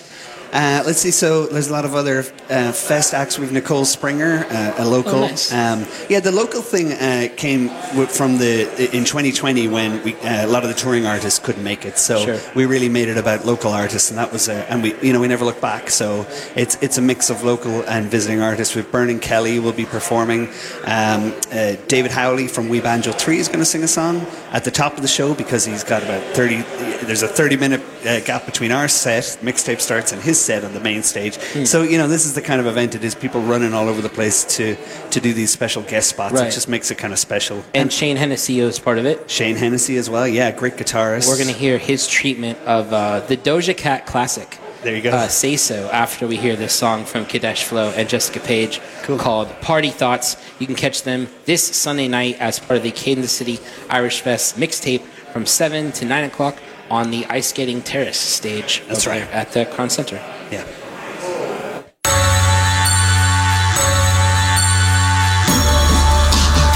[0.54, 1.10] Uh, let's see.
[1.10, 3.40] So there's a lot of other uh, fest acts.
[3.40, 5.16] We've Nicole Springer, uh, a local.
[5.24, 5.52] Oh, nice.
[5.52, 7.70] um, yeah, the local thing uh, came
[8.06, 8.62] from the
[8.96, 11.98] in 2020 when we, uh, a lot of the touring artists couldn't make it.
[11.98, 12.38] So Sure.
[12.54, 15.18] we really made it about local artists, and that was uh, and we you know
[15.20, 15.90] we never look back.
[15.90, 16.24] So
[16.54, 18.76] it's it's a mix of local and visiting artists.
[18.76, 20.48] With Burning Kelly will be performing.
[20.84, 24.62] Um, uh, David Howley from We Banjo Three is going to sing a song at
[24.62, 26.62] the top of the show because he's got about 30.
[27.06, 30.74] There's a 30 minute uh, gap between our set, mixtape starts, and his set on
[30.74, 31.36] the main stage.
[31.36, 31.64] Hmm.
[31.64, 33.14] So you know, this is the kind of event it is.
[33.14, 34.76] People running all over the place to
[35.10, 36.34] to do these special guest spots.
[36.34, 36.48] Right.
[36.48, 37.64] It just makes it kind of special.
[37.74, 39.30] And Shane Hennessy is part of it.
[39.30, 40.28] Shane Hennessy as well.
[40.28, 41.28] Yeah, great guitarist.
[41.28, 44.58] We're going to hear his treatment of uh, the Doja Cat classic.
[44.84, 45.12] There you go.
[45.12, 49.48] Uh, Say So after we hear this song from Kadesh Flow and Jessica Page called
[49.62, 50.36] Party Thoughts.
[50.58, 54.56] You can catch them this Sunday night as part of the Kansas City Irish Fest
[54.56, 55.00] mixtape
[55.32, 56.58] from 7 to 9 o'clock
[56.90, 59.22] on the Ice Skating Terrace stage That's right.
[59.32, 60.16] at the Crown Center.
[60.50, 60.64] Yeah.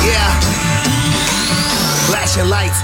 [0.05, 0.41] Yeah.
[2.09, 2.81] Flashing lights,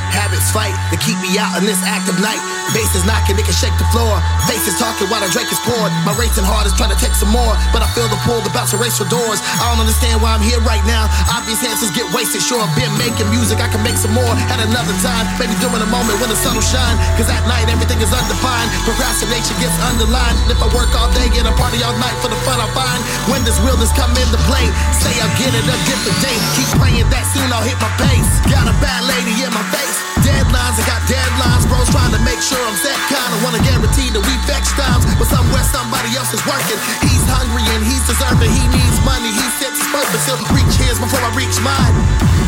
[0.51, 2.41] fight to keep me out in this active night.
[2.73, 4.17] Bass is knocking, it can shake the floor.
[4.49, 5.93] Face is talking while the drink is poured.
[6.09, 8.73] My racing heart is trying to take some more, but I feel the pull, bounce
[8.73, 9.45] to race for doors.
[9.61, 11.13] I don't understand why I'm here right now.
[11.29, 12.41] Obvious answers get wasted.
[12.41, 15.29] Sure, I've been making music, I can make some more at another time.
[15.37, 16.97] Maybe during a moment when the sun will shine.
[17.21, 18.69] Cause at night everything is undefined.
[18.89, 20.41] Procrastination gets underlined.
[20.49, 22.69] And if I work all day, and a party all night for the fun I
[22.77, 23.01] find.
[23.33, 24.67] When does realness come into play?
[24.93, 26.37] Say I'll get it a different day.
[26.55, 28.31] Keep praying that soon I'll hit my pace.
[28.53, 30.04] Got a bad lady in my face.
[30.25, 31.69] Deadlines, I got deadlines.
[31.69, 33.29] Bros trying to make sure I'm set kind.
[33.29, 35.05] I wanna guarantee that we vex times.
[35.21, 36.81] But somewhere somebody else is working.
[37.05, 38.49] He's hungry and he's deserving.
[38.49, 39.29] He needs money.
[39.29, 40.25] He sets his purpose.
[40.25, 41.93] He'll reach his before I reach mine.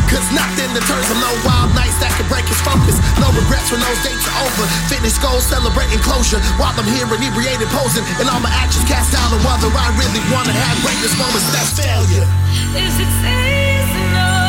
[0.09, 1.21] Cause nothing deters him.
[1.21, 2.97] No wild nights that can break his focus.
[3.21, 4.65] No regrets when those dates are over.
[4.89, 6.41] Fitness goals celebrating closure.
[6.57, 8.01] While I'm here inebriated posing.
[8.17, 11.45] And all my actions cast down on whether I really wanna have greatness moments.
[11.53, 12.25] That's failure.
[12.73, 14.46] Is it seasonal?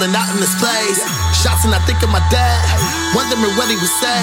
[0.00, 1.04] Wildin' out in this place.
[1.36, 2.64] Shots and I think of my dad.
[3.12, 4.20] Wondering what he would say.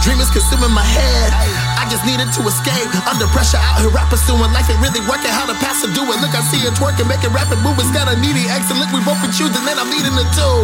[0.00, 1.28] Dreamers consuming my head.
[1.76, 2.88] I just needed to escape.
[3.04, 5.28] Under pressure out here, rappers doing life ain't really working.
[5.28, 6.16] How to pass or do it.
[6.24, 7.92] Look, I see it twerking, making rapid movements.
[7.92, 8.80] Got a needy exit.
[8.80, 10.58] Look, we both been choosing, then I'm needing it too.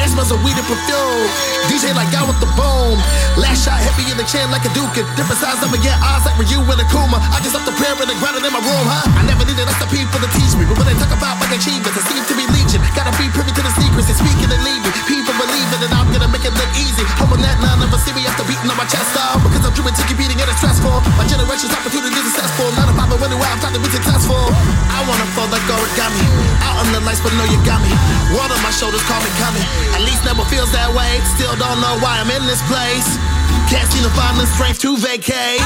[0.00, 1.28] It smells of weed and perfume.
[1.68, 2.96] DJ like God with the boom.
[3.36, 4.96] Last shot hit me in the chin like a duke.
[4.96, 7.20] Different size, I'ma get odds like Ryu and Akuma.
[7.20, 9.04] I just up the prayer and the grounded in my room, huh?
[9.12, 10.64] I never needed us to people to teach me.
[10.64, 12.59] But when they talk about my achievements, it seems to be legion.
[13.00, 14.92] Gotta be privy to the secrets and speaking and leaving.
[15.08, 17.00] People believing that I'm gonna make it look easy.
[17.16, 19.40] Hoping that none of us see me after beating on my chest off.
[19.40, 21.00] Because I'm driven to competing and it's stressful.
[21.16, 22.68] My generation's opportunities are successful.
[22.76, 24.36] Not a problem when I'm trying to be successful.
[24.92, 26.28] I wanna fold like origami.
[26.60, 27.88] Out on the lights, but know you got me.
[28.36, 29.64] World on my shoulders, call me coming.
[29.96, 31.24] At least never feels that way.
[31.40, 33.16] Still don't know why I'm in this place.
[33.72, 35.64] Can't seem to find the strength to vacate.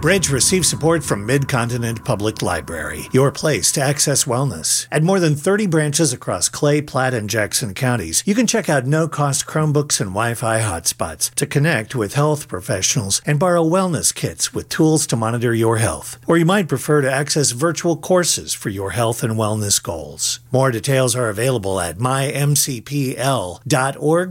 [0.00, 4.86] Bridge receives support from Mid-Continent Public Library, your place to access wellness.
[4.90, 8.86] At more than 30 branches across Clay, Platte, and Jackson counties, you can check out
[8.86, 14.70] no-cost Chromebooks and Wi-Fi hotspots to connect with health professionals and borrow wellness kits with
[14.70, 16.18] tools to monitor your health.
[16.26, 20.40] Or you might prefer to access virtual courses for your health and wellness goals.
[20.50, 23.18] More details are available at mymcpl.org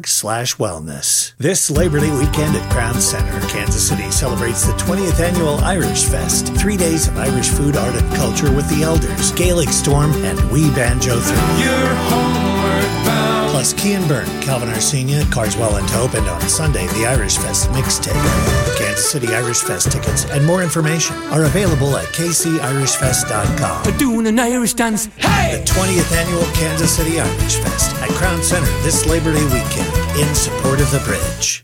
[0.08, 1.34] slash wellness.
[1.38, 6.54] This Labor Day weekend at Crown Center, Kansas City celebrates the 20th annual Irish Fest.
[6.56, 10.70] Three days of Irish food, art, and culture with the elders, Gaelic Storm, and We
[10.72, 11.64] Banjo Three.
[11.64, 13.50] You're homeward bound.
[13.52, 18.78] Plus Keane Byrne, Calvin Arsenia, Carswell and Hope, and on Sunday, the Irish Fest mixtape.
[18.78, 23.84] Kansas City Irish Fest tickets and more information are available at kcirishfest.com.
[23.86, 25.08] We're doing an Irish dance.
[25.18, 25.58] Hey!
[25.58, 30.34] The 20th annual Kansas City Irish Fest at Crown Center this Labor Day weekend in
[30.36, 31.64] support of the bridge.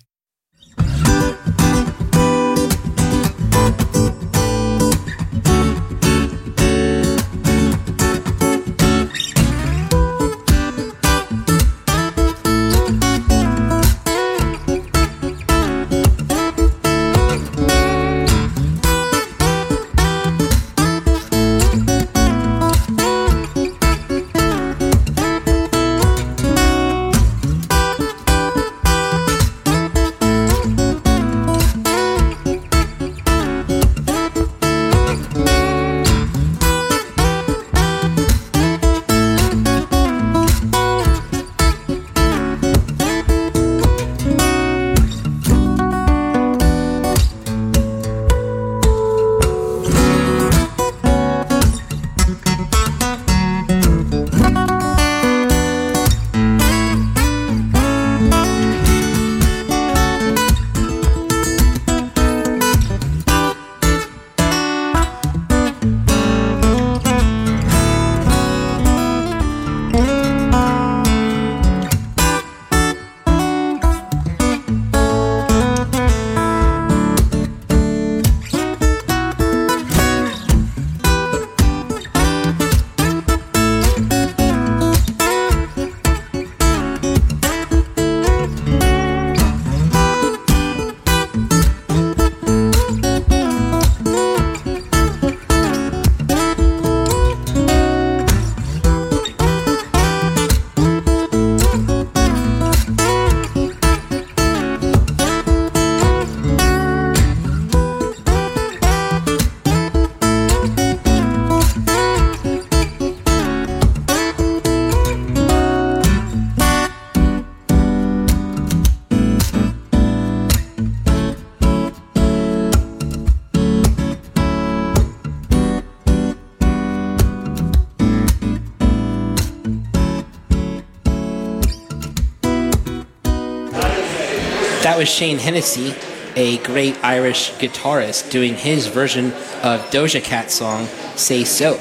[135.05, 135.93] Was Shane Hennessy,
[136.35, 139.27] a great Irish guitarist, doing his version
[139.61, 141.75] of Doja Cat's song "Say So,"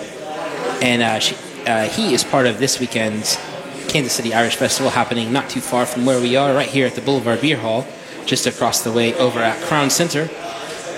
[0.82, 1.34] and uh, she,
[1.66, 3.38] uh, he is part of this weekend's
[3.88, 6.96] Kansas City Irish Festival happening not too far from where we are, right here at
[6.96, 7.86] the Boulevard Beer Hall,
[8.26, 10.26] just across the way over at Crown Center,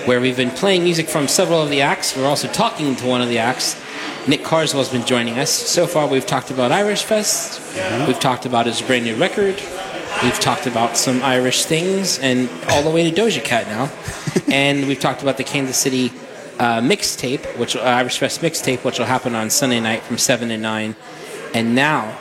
[0.05, 2.13] where we've been playing music from several of the acts.
[2.17, 3.81] We're also talking to one of the acts.
[4.27, 5.49] Nick Carswell's been joining us.
[5.49, 7.61] So far, we've talked about Irish Fest.
[8.05, 9.61] We've talked about his brand new record.
[10.23, 13.91] We've talked about some Irish things, and all the way to Doja Cat now.
[14.51, 16.11] and we've talked about the Kansas City
[16.57, 20.49] uh, mixtape, which uh, Irish Fest mixtape, which will happen on Sunday night from seven
[20.49, 20.95] to nine.
[21.53, 22.17] And now,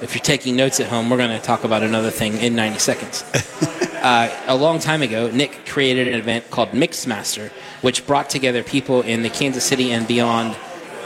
[0.00, 2.78] if you're taking notes at home, we're going to talk about another thing in 90
[2.78, 3.24] seconds.
[4.02, 7.50] uh, a long time ago, Nick created an event called Mixmaster,
[7.82, 10.56] which brought together people in the Kansas City and beyond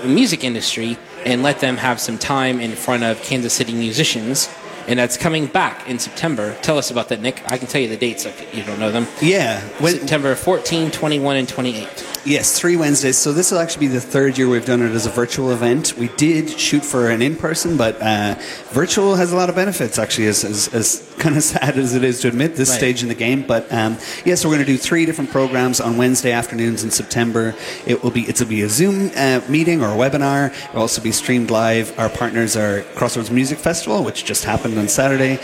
[0.05, 4.49] music industry and let them have some time in front of Kansas City musicians.
[4.91, 6.57] And that's coming back in September.
[6.63, 7.41] Tell us about that, Nick.
[7.49, 9.07] I can tell you the dates if you don't know them.
[9.23, 9.61] Yeah.
[9.79, 12.07] When, September 14, 21, and 28.
[12.25, 13.17] Yes, three Wednesdays.
[13.17, 15.97] So this will actually be the third year we've done it as a virtual event.
[15.97, 18.35] We did shoot for an in-person, but uh,
[18.73, 19.99] virtual has a lot of benefits.
[19.99, 22.77] Actually, as, as, as kind of sad as it is to admit this Right.
[22.79, 23.47] stage in the game.
[23.47, 27.55] But um, yes, we're going to do three different programs on Wednesday afternoons in September.
[27.87, 30.53] It will be it'll be a Zoom uh, meeting or a webinar.
[30.53, 31.97] It will also be streamed live.
[31.99, 35.39] Our partners are Crossroads Music Festival, which just happened on Saturday.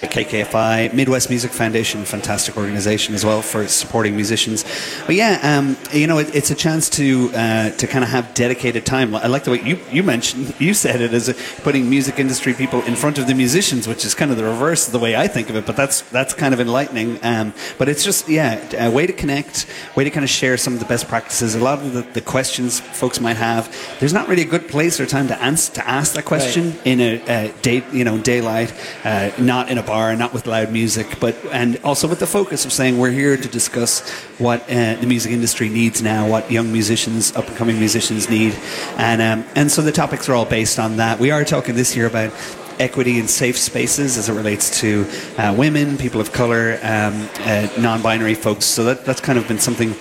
[0.00, 4.64] The KKFI, Midwest Music Foundation, fantastic organization as well for supporting musicians.
[5.06, 8.32] But yeah, um, you know, it, it's a chance to uh, to kind of have
[8.32, 9.12] dedicated time.
[9.16, 12.54] I like the way you, you mentioned, you said it as a, putting music industry
[12.54, 15.16] people in front of the musicians, which is kind of the reverse of the way
[15.16, 15.66] I think of it.
[15.66, 17.18] But that's that's kind of enlightening.
[17.24, 20.74] Um, but it's just yeah, a way to connect, way to kind of share some
[20.74, 21.56] of the best practices.
[21.56, 23.66] A lot of the, the questions folks might have,
[23.98, 27.00] there's not really a good place or time to answer to ask that question in
[27.00, 28.72] a, a day, you know, daylight,
[29.02, 32.64] uh, not in a bar, not with loud music, but and also with the focus
[32.64, 34.08] of saying we're here to discuss
[34.38, 38.54] what uh, the music industry needs now, what young musicians, up and coming musicians need,
[38.98, 41.18] and um, and so the topics are all based on that.
[41.18, 42.32] We are talking this year about
[42.80, 45.06] equity and safe spaces as it relates to
[45.38, 48.64] uh, women, people of color, um, uh, non-binary folks.
[48.64, 49.94] So that, that's kind of been something,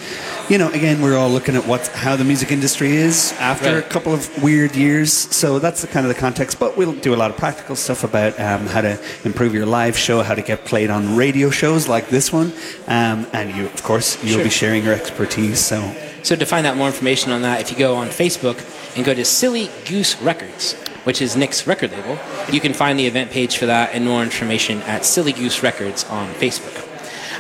[0.50, 0.70] you know.
[0.72, 3.86] Again, we're all looking at what how the music industry is after Right.
[3.86, 5.12] a couple of weird years.
[5.14, 6.60] So that's the kind of the context.
[6.60, 9.98] But we'll do a lot of practical stuff about um, how to improve your live
[9.98, 12.52] show, how to get played on radio shows like this one,
[12.88, 14.44] um, and you, of course, you'll Sure.
[14.44, 15.60] be sharing your expertise.
[15.60, 15.78] So.
[16.24, 18.58] So to find out more information on that, if you go on Facebook
[18.98, 20.76] and go to Silly Goose Records,
[21.08, 22.20] which is Nick's record label,
[22.52, 26.04] you can find the event page for that and more information at Silly Goose Records
[26.10, 26.86] on Facebook.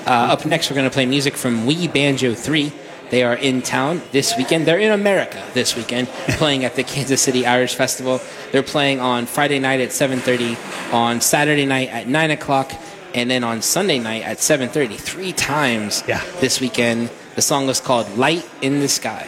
[0.07, 2.71] Uh, up next, we're going to play music from We Banjo 3.
[3.09, 4.65] They are in town this weekend.
[4.65, 6.07] They're in America this weekend,
[6.39, 8.21] playing at the Kansas City Irish Festival.
[8.53, 10.55] They're playing on Friday night at 7:30,
[10.93, 12.71] on Saturday night at 9 o'clock,
[13.13, 14.95] and then on Sunday night at 7:30.
[14.95, 16.21] Three times Yeah.
[16.39, 17.09] this weekend.
[17.35, 19.27] The song is called "Light in the Sky."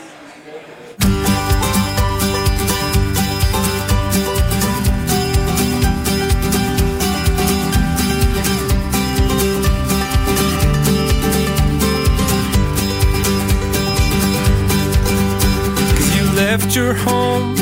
[16.76, 17.56] Your home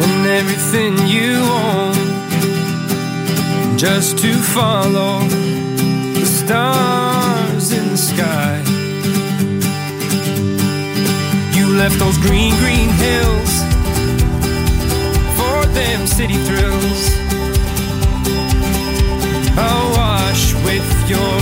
[0.00, 1.94] and everything you own
[3.78, 5.20] just to follow
[6.14, 8.58] the stars in the sky.
[11.56, 13.62] You left those green, green hills
[15.36, 17.10] for them city thrills.
[19.56, 21.41] Awash with your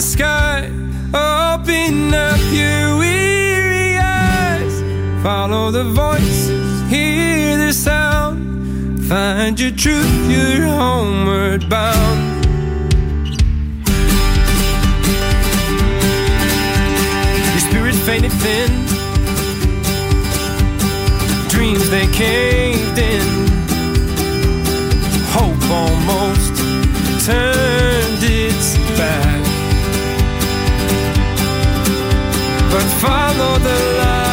[0.00, 0.64] sky.
[1.12, 4.82] Open up your weary eyes.
[5.22, 9.04] Follow the voices, hear the sound.
[9.06, 12.46] Find your truth, you're homeward bound.
[17.50, 18.70] Your spirit faded thin.
[21.48, 23.49] Dreams they caved in.
[32.80, 34.29] But follow the light.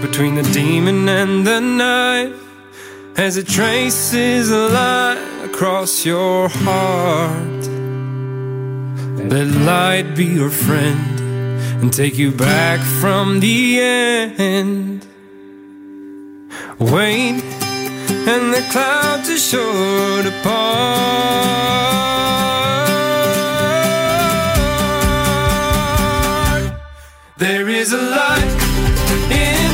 [0.00, 2.42] Between the demon and the knife
[3.16, 7.62] as it traces a line across your heart.
[9.30, 11.20] Let light be your friend
[11.80, 15.06] and take you back from the end.
[16.78, 17.42] Wait,
[18.32, 21.76] and the clouds are sure to part.
[27.38, 28.56] There is a light
[29.30, 29.65] in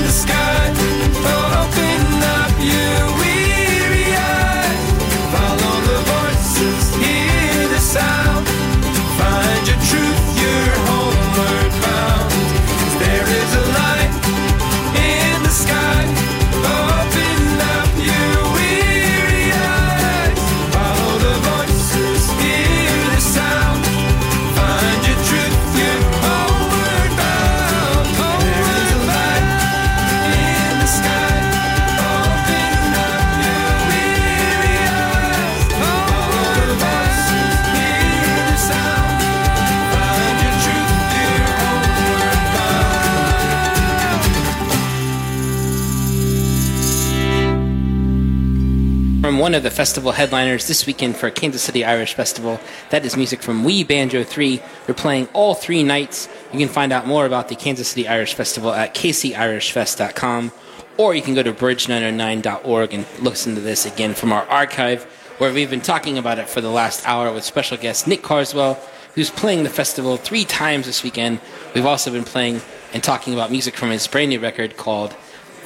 [49.43, 53.43] one of the festival headliners this weekend for Kansas City Irish Festival, that is music
[53.43, 54.63] from We Banjo 3.
[54.87, 56.29] We're playing all three nights.
[56.53, 60.53] You can find out more about the Kansas City Irish Festival at kcirishfest.com,
[60.97, 65.03] or you can go to bridge909.org and listen to this again from our archive,
[65.39, 68.75] where we've been talking about it for the last hour with special guest Nick Carswell,
[69.17, 71.41] who's playing the festival three times this weekend.
[71.75, 72.61] We've also been playing
[72.93, 75.17] and talking about music from his brand new record called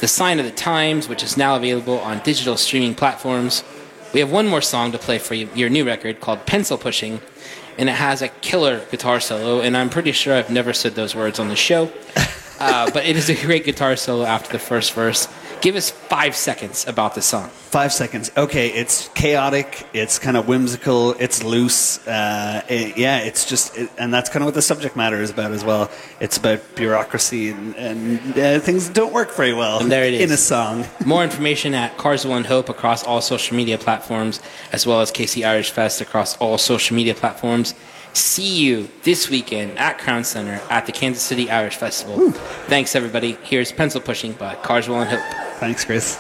[0.01, 3.65] the Sign of the Times, which is now available on digital streaming platforms.
[4.13, 7.21] We have one more song to play for you, your new record called Pencil Pushing,
[7.79, 11.15] and it has a killer guitar solo, and I'm pretty sure I've never said those
[11.15, 11.91] words on the show.
[12.59, 15.29] Uh, but it is a great guitar solo after the first verse.
[15.63, 17.49] Give us five seconds about the song.
[17.49, 18.31] Five seconds.
[18.37, 19.85] Okay, it's chaotic.
[19.93, 21.13] It's kind of whimsical.
[21.19, 22.07] It's loose.
[22.07, 25.31] Uh, it- yeah, it's just, it, and that's kind of what the subject matter is
[25.31, 25.91] about as well.
[26.21, 29.81] It's about bureaucracy and, and uh, things don't work very well.
[29.81, 30.21] And there it is.
[30.23, 30.85] in a song.
[31.05, 34.41] More information at Carswell and Hope across all social media platforms,
[34.73, 37.75] as well as KC Irish Fest across all social media platforms.
[38.17, 42.31] See you this weekend at Crown Center at the Kansas City Irish Festival.
[42.67, 43.37] Thanks, everybody.
[43.43, 45.21] Here's Pencil Pushing by Carswell and Hope.
[45.59, 46.19] Thanks, Chris.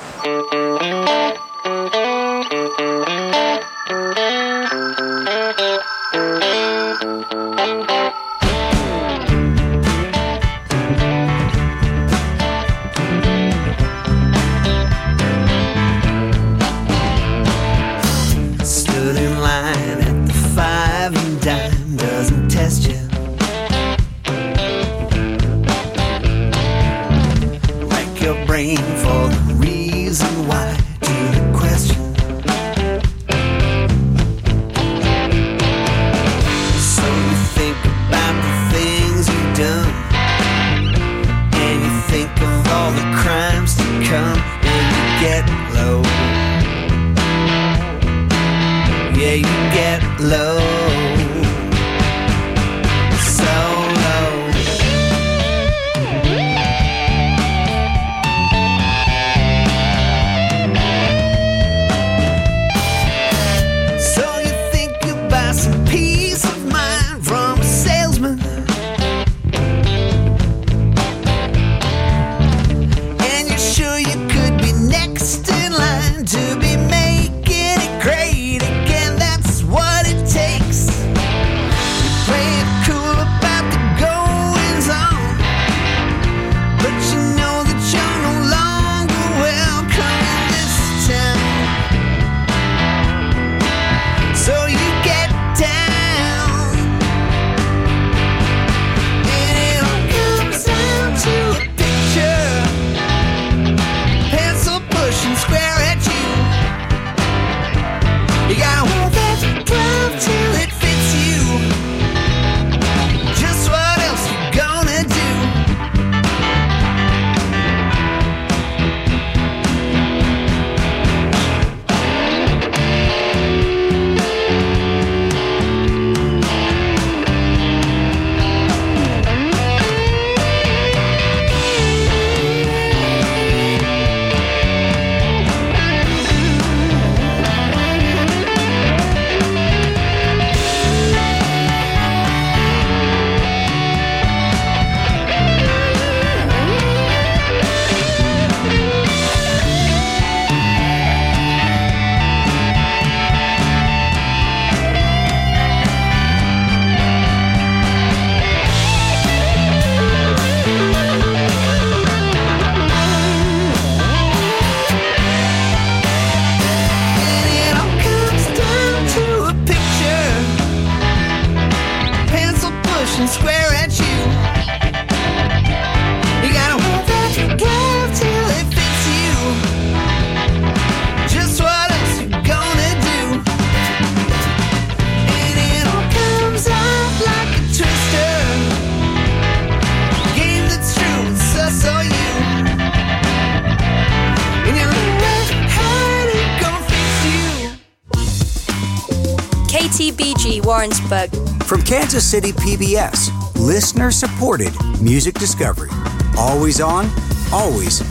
[202.16, 205.90] Kansas City PBS, listener supported music discovery.
[206.38, 207.10] Always on,
[207.52, 207.98] always